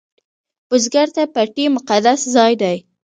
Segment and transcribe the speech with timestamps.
[0.69, 2.77] بزګر ته پټی مقدس ځای دی